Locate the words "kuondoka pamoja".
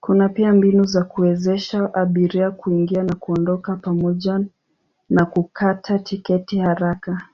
3.14-4.40